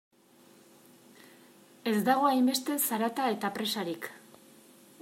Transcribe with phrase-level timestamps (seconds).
[1.91, 4.09] Ez dago hainbeste zarata eta presarik.